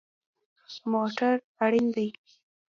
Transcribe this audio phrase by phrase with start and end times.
[0.91, 2.07] موټر اړین دی